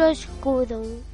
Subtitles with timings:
[0.00, 1.09] no escudo.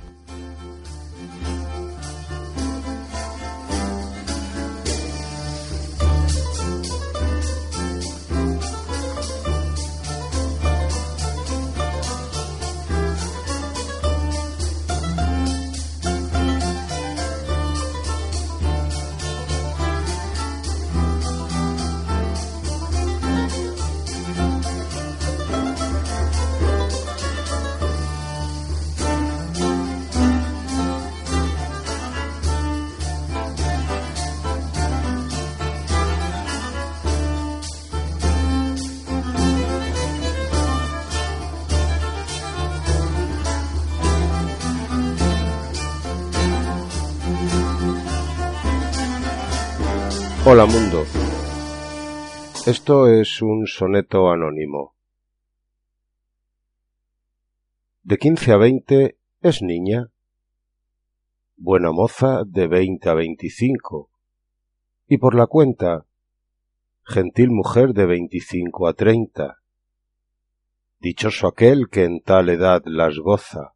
[50.49, 51.03] Hola mundo.
[52.67, 54.95] Esto es un soneto anónimo.
[58.05, 60.13] De 15 a 20 es niña.
[61.57, 64.09] Buena moza de 20 a 25.
[65.09, 66.07] Y por la cuenta,
[67.03, 69.59] gentil mujer de 25 a 30.
[71.01, 73.75] Dichoso aquel que en tal edad las goza.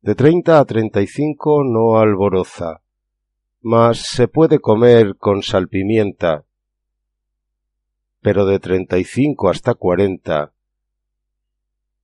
[0.00, 2.81] De 30 a 35 no alboroza
[3.62, 6.44] mas se puede comer con salpimienta,
[8.20, 10.52] pero de treinta y cinco hasta cuarenta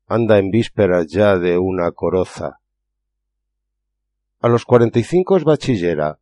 [0.07, 2.61] anda en vísperas ya de una coroza.
[4.41, 6.19] A los cuarenta y cinco es bachillera,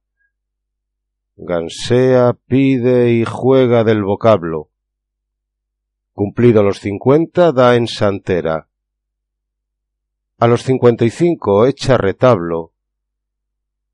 [1.36, 4.70] gansea, pide y juega del vocablo.
[6.14, 8.68] Cumplido los cincuenta da en santera.
[10.38, 12.72] A los cincuenta y cinco echa retablo.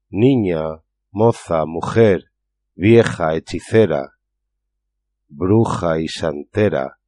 [0.08, 0.81] Niña,
[1.12, 2.32] moza, mujer,
[2.74, 4.14] vieja, hechicera,
[5.28, 6.98] bruja y santera,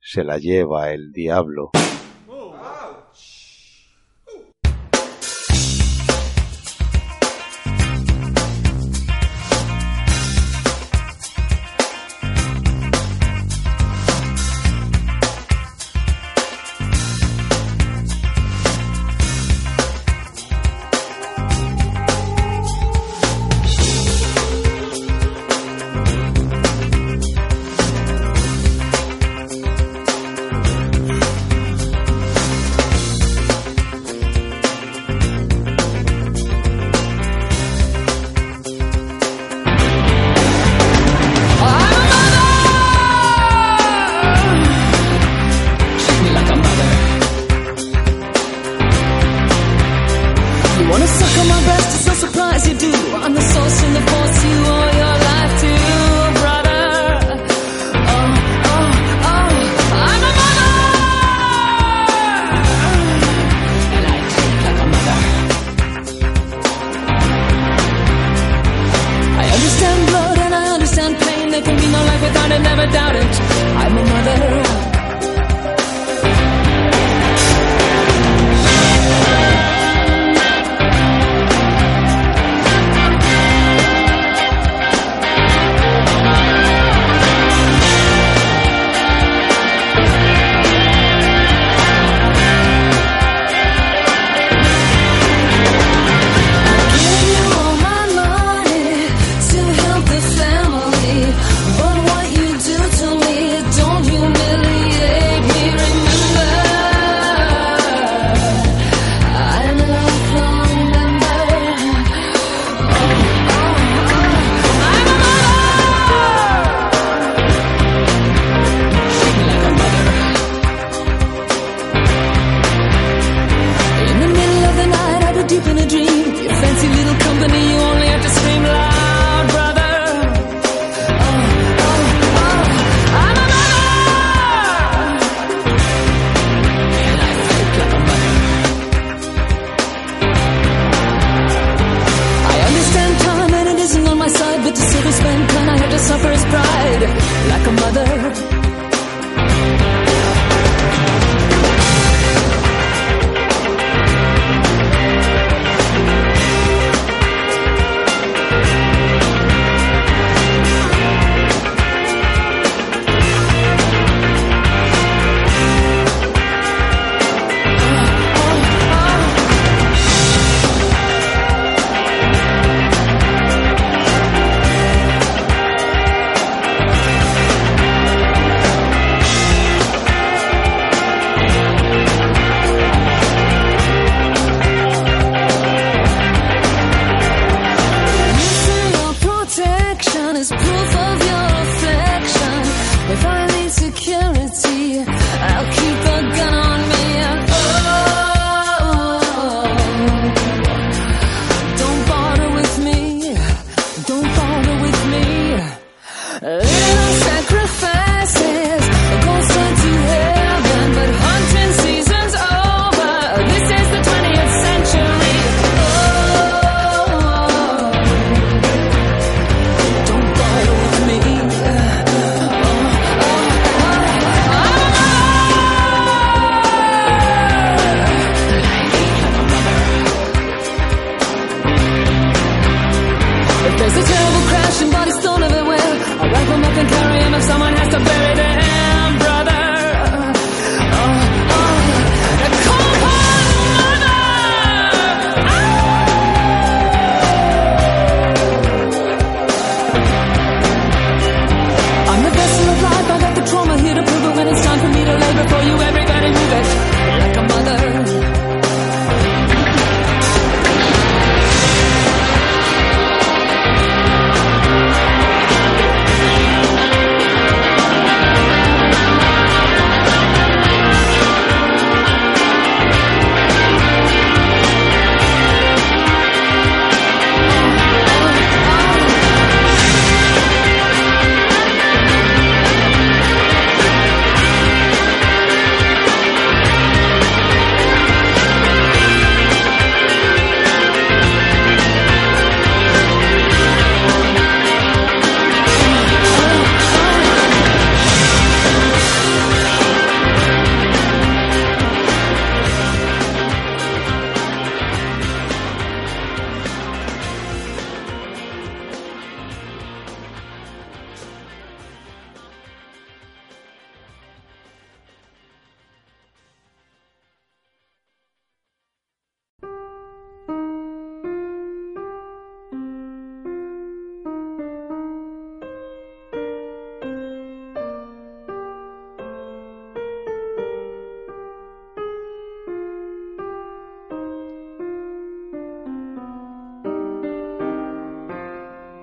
[0.00, 1.70] se la lleva el diablo.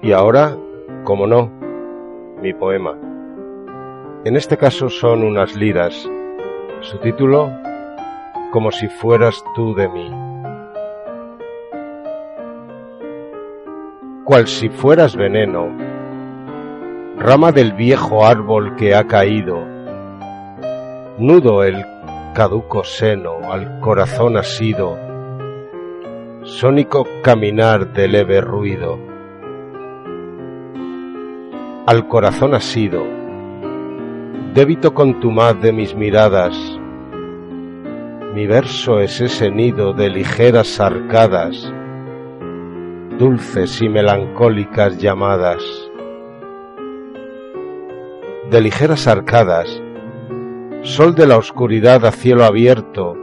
[0.06, 0.56] Y ahora,
[1.04, 1.52] como no,
[2.40, 2.96] mi poema.
[4.24, 6.08] En este caso son unas liras.
[6.82, 7.52] Su título,
[8.52, 10.12] Como si fueras tú de mí.
[14.26, 15.76] Cual si fueras veneno,
[17.18, 19.58] rama del viejo árbol que ha caído,
[21.18, 21.84] nudo el
[22.36, 25.00] caduco seno al corazón asido,
[26.44, 29.15] sónico caminar de leve ruido
[31.86, 33.04] al corazón asido,
[34.56, 36.58] débito contumaz de mis miradas,
[38.34, 41.72] mi verso es ese nido de ligeras arcadas,
[43.20, 45.64] dulces y melancólicas llamadas.
[48.50, 49.82] De ligeras arcadas,
[50.82, 53.16] sol de la oscuridad a cielo abierto,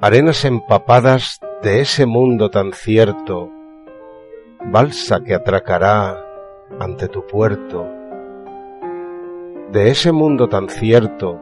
[0.00, 3.50] arenas empapadas de ese mundo tan cierto,
[4.72, 6.25] balsa que atracará
[6.80, 7.86] ante tu puerto.
[9.72, 11.40] De ese mundo tan cierto,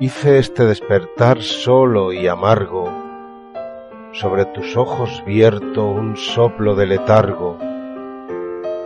[0.00, 2.90] hice este despertar solo y amargo,
[4.12, 7.58] sobre tus ojos vierto un soplo de letargo,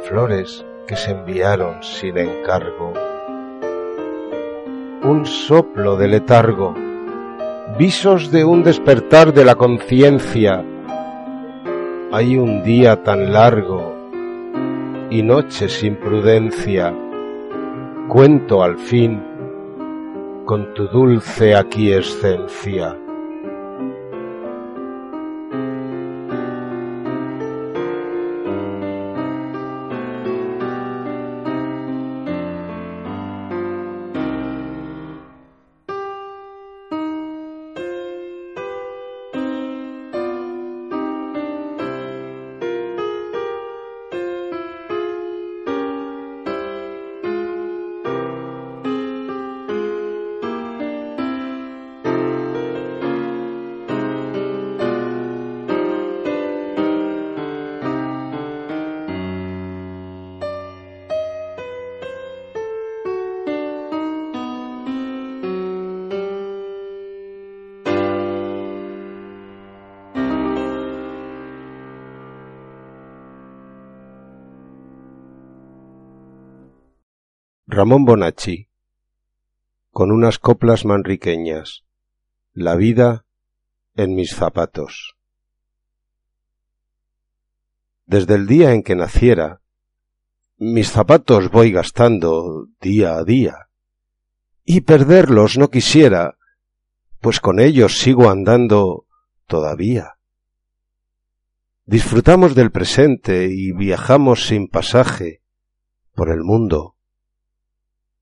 [0.09, 2.95] flores que se enviaron sin encargo.
[5.03, 6.75] Un soplo de letargo,
[7.79, 10.65] visos de un despertar de la conciencia.
[12.11, 13.98] Hay un día tan largo
[15.11, 16.95] y noche sin prudencia,
[18.09, 19.23] cuento al fin
[20.45, 22.97] con tu dulce aquiescencia.
[77.71, 78.71] Ramón Bonacci,
[79.91, 81.85] con unas coplas manriqueñas.
[82.55, 83.27] La vida
[83.95, 85.19] en mis zapatos.
[88.07, 89.61] Desde el día en que naciera,
[90.57, 93.69] mis zapatos voy gastando día a día,
[94.65, 96.39] y perderlos no quisiera,
[97.21, 99.05] pues con ellos sigo andando
[99.47, 100.15] todavía.
[101.85, 105.43] Disfrutamos del presente y viajamos sin pasaje
[106.15, 106.95] por el mundo.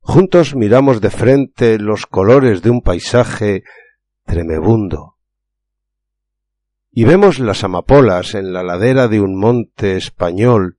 [0.08, 3.64] Juntos miramos de frente los colores de un paisaje
[4.25, 5.16] tremebundo.
[6.92, 10.78] Y vemos las amapolas en la ladera de un monte español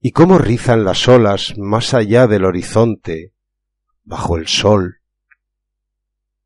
[0.00, 3.34] y cómo rizan las olas más allá del horizonte,
[4.02, 5.02] bajo el sol.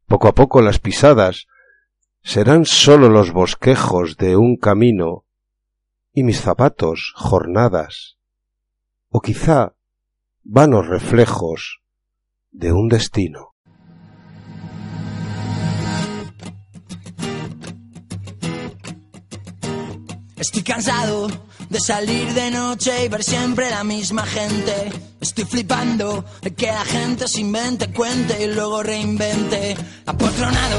[0.07, 1.47] Poco a poco las pisadas
[2.21, 5.25] serán sólo los bosquejos de un camino
[6.13, 8.19] y mis zapatos jornadas,
[9.09, 9.76] o quizá
[10.49, 11.81] vanos reflejos
[12.53, 13.55] de un destino.
[20.37, 21.29] Estoy cansado
[21.69, 24.93] de salir de noche y ver siempre la misma gente.
[25.21, 29.77] Estoy flipando de que la gente se invente, cuente y luego reinvente.
[30.07, 30.79] Apoltronado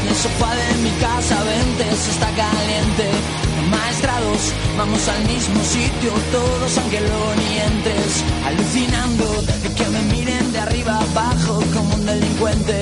[0.00, 3.51] en el sofá de mi casa, vente, se está caliente.
[3.72, 8.24] Maestrados, vamos al mismo sitio, todos aunque luego ni entres.
[8.46, 9.26] Alucinando
[9.62, 12.80] de que me miren de arriba abajo como un delincuente.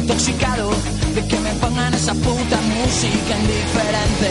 [0.00, 0.70] Intoxicado
[1.14, 4.30] de que me pongan esa puta música indiferente.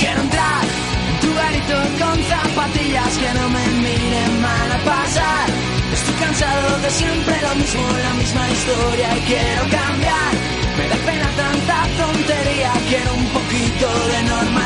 [0.00, 0.64] Quiero entrar
[1.08, 5.46] en tu garito con zapatillas que no me miren mal a pasar.
[5.92, 10.32] Estoy cansado de siempre lo mismo, la misma historia y quiero cambiar.
[10.76, 14.65] Me da pena tanta tontería, quiero un poquito de normalidad.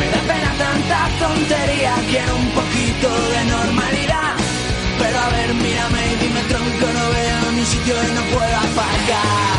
[0.00, 4.34] Me da pena tanta tontería, quiero un poquito de normalidad.
[4.98, 9.54] Pero a ver, mírame y dime tronco, no veo ni sitio y no puedo aparcar.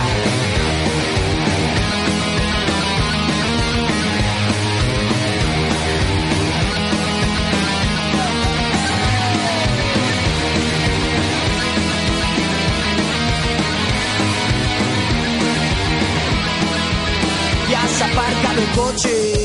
[17.71, 19.44] Ya has aparcado el coche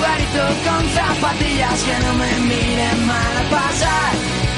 [0.00, 4.12] en tu garito con zapatillas que no me miren mal a pasar.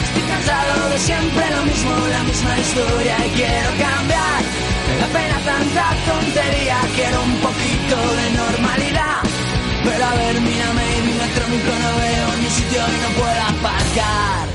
[0.05, 4.43] Estoy cansado de siempre lo mismo, la misma historia y quiero cambiar.
[4.89, 9.23] Me da pena tanta tontería, quiero un poquito de normalidad.
[9.85, 14.49] Pero a ver, mírame y dime tronco, no veo ni sitio y no puedo aparcar.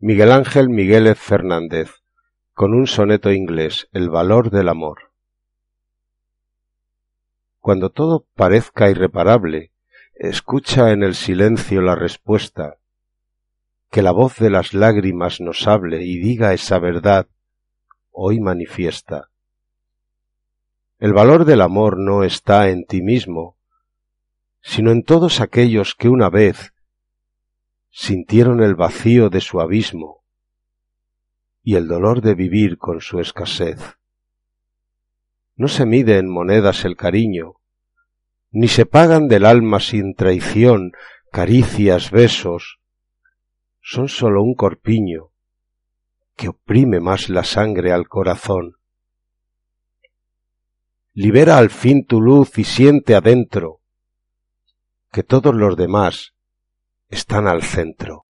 [0.00, 2.02] Miguel Ángel Migueles Fernández,
[2.52, 5.13] con un soneto inglés, El valor del amor.
[7.64, 9.72] Cuando todo parezca irreparable,
[10.16, 12.76] escucha en el silencio la respuesta,
[13.90, 17.26] que la voz de las lágrimas nos hable y diga esa verdad
[18.10, 19.30] hoy manifiesta.
[20.98, 23.56] El valor del amor no está en ti mismo,
[24.60, 26.74] sino en todos aquellos que una vez
[27.88, 30.22] sintieron el vacío de su abismo
[31.62, 33.96] y el dolor de vivir con su escasez.
[35.56, 37.54] No se mide en monedas el cariño,
[38.50, 40.92] ni se pagan del alma sin traición
[41.30, 42.78] caricias, besos,
[43.80, 45.30] son sólo un corpiño
[46.36, 48.76] que oprime más la sangre al corazón.
[51.12, 53.80] Libera al fin tu luz y siente adentro
[55.12, 56.34] que todos los demás
[57.08, 58.23] están al centro.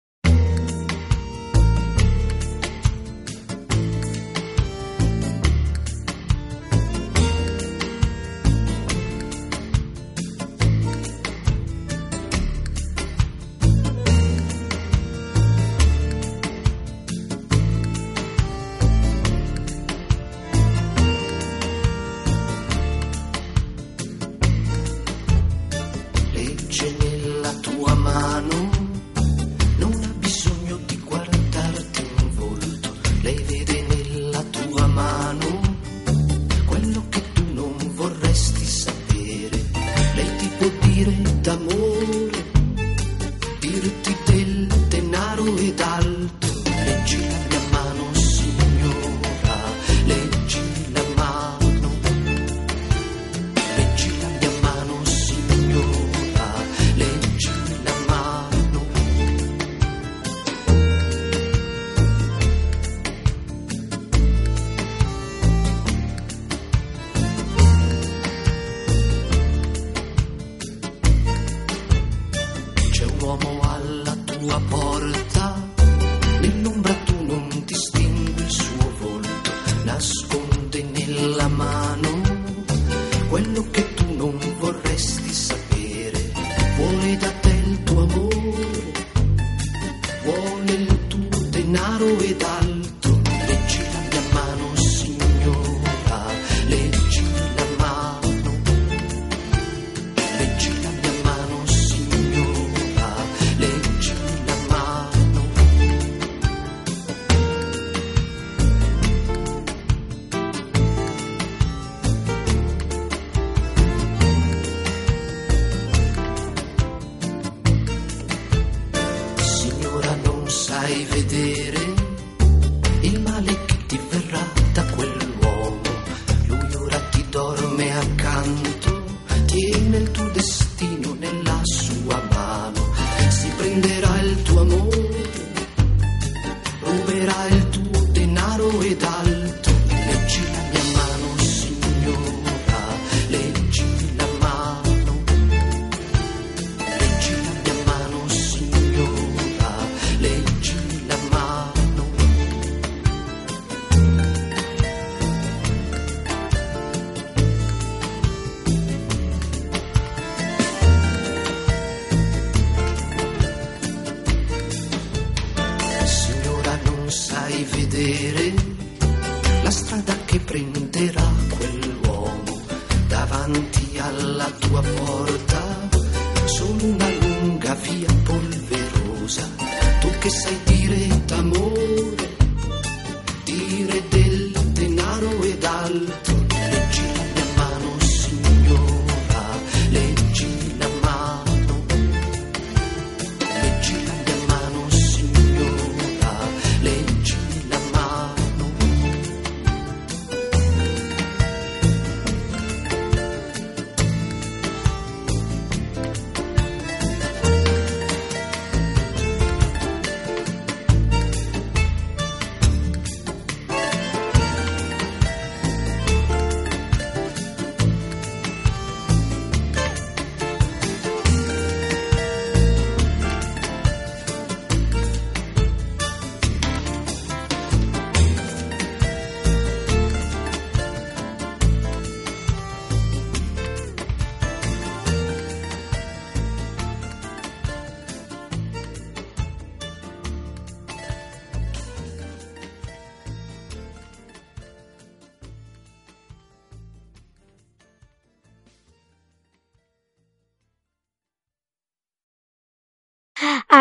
[168.03, 168.32] did.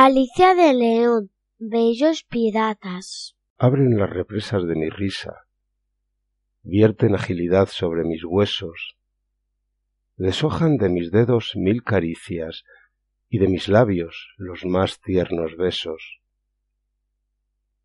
[0.03, 3.35] Alicia de León, bellos piratas.
[3.59, 5.45] Abren las represas de mi risa,
[6.63, 8.97] vierten agilidad sobre mis huesos,
[10.15, 12.63] deshojan de mis dedos mil caricias
[13.29, 16.19] y de mis labios los más tiernos besos.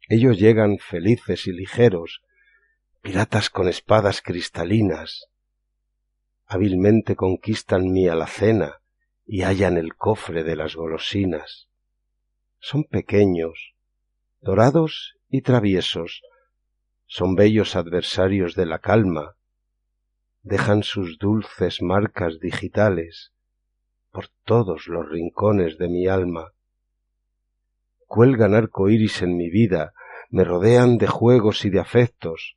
[0.08, 2.22] Ellos llegan felices y ligeros,
[3.02, 5.26] piratas con espadas cristalinas,
[6.46, 8.80] hábilmente conquistan mi alacena
[9.26, 11.68] y hallan el cofre de las golosinas.
[12.58, 13.74] Son pequeños,
[14.40, 16.22] dorados y traviesos,
[17.06, 19.36] son bellos adversarios de la calma,
[20.42, 23.32] dejan sus dulces marcas digitales
[24.10, 26.52] por todos los rincones de mi alma.
[28.06, 29.92] Cuelgan arcoíris en mi vida,
[30.30, 32.56] me rodean de juegos y de afectos.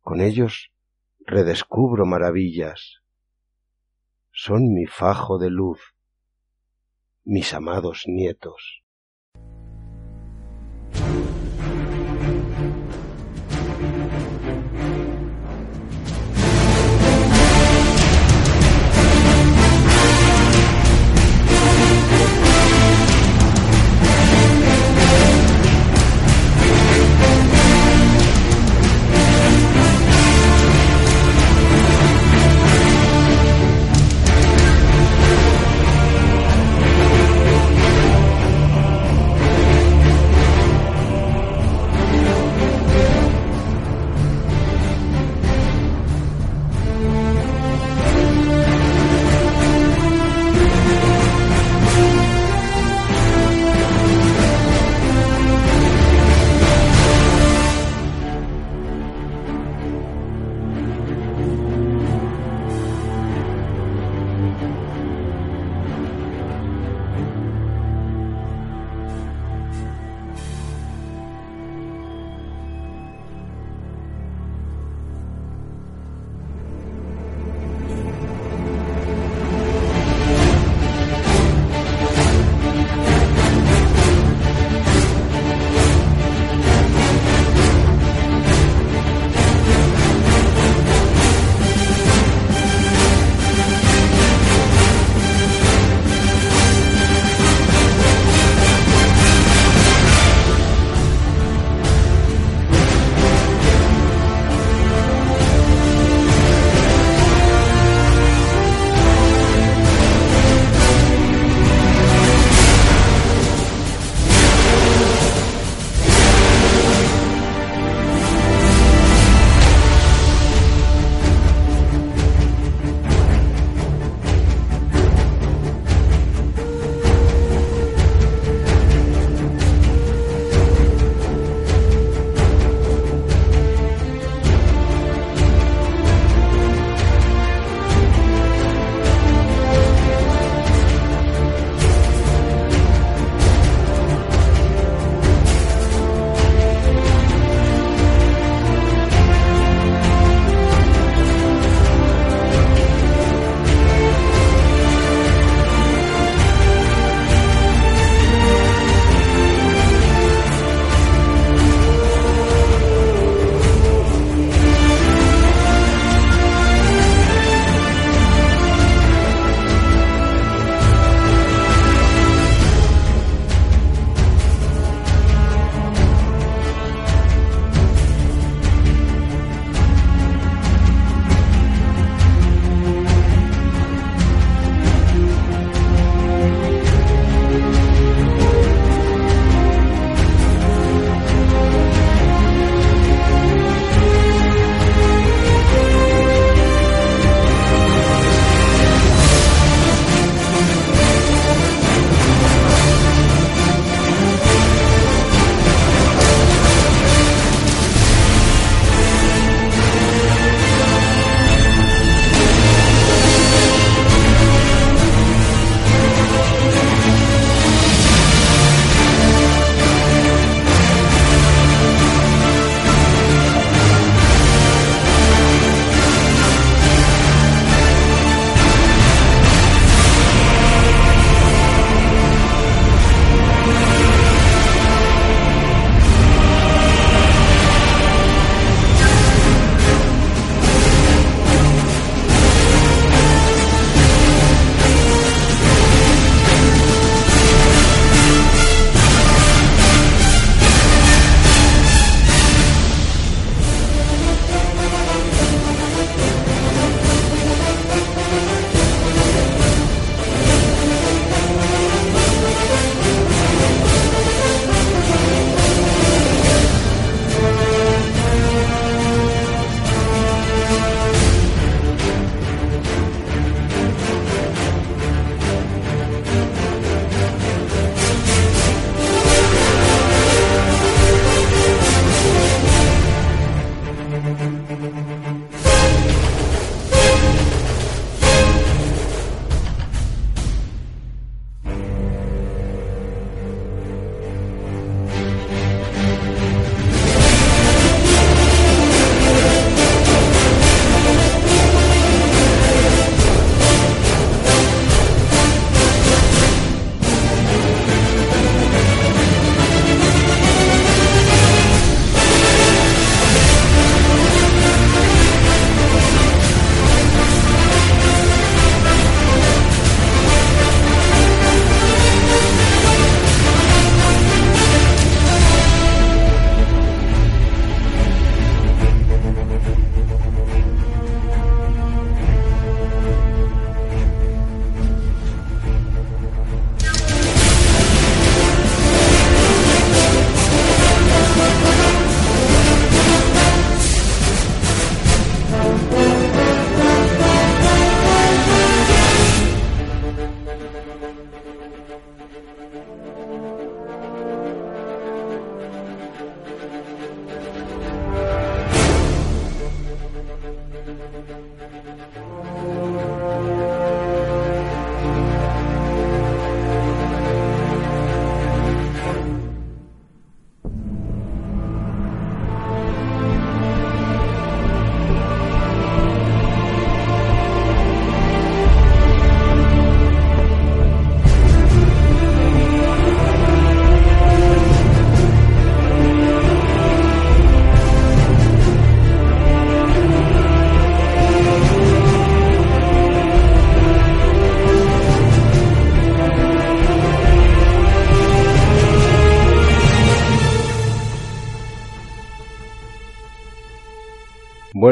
[0.00, 0.72] Con ellos
[1.26, 3.02] redescubro maravillas.
[4.32, 5.80] Son mi fajo de luz,
[7.24, 8.81] mis amados nietos.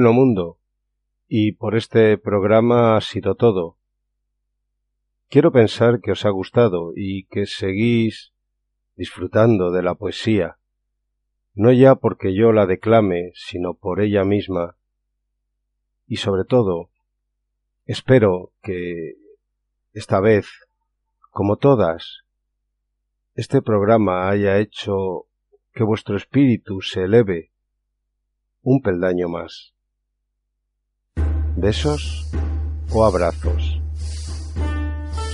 [0.00, 0.58] Bueno mundo,
[1.28, 3.76] y por este programa ha sido todo.
[5.28, 8.32] Quiero pensar que os ha gustado y que seguís
[8.96, 10.56] disfrutando de la poesía,
[11.52, 14.74] no ya porque yo la declame, sino por ella misma.
[16.06, 16.88] Y sobre todo,
[17.84, 19.16] espero que
[19.92, 20.46] esta vez,
[21.30, 22.24] como todas,
[23.34, 25.26] este programa haya hecho
[25.74, 27.50] que vuestro espíritu se eleve
[28.62, 29.74] un peldaño más.
[31.60, 32.24] ¿Besos
[32.90, 33.78] o abrazos?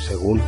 [0.08, 0.42] Según